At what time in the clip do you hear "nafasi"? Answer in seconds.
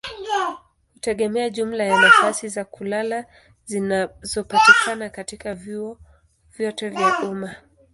2.01-2.47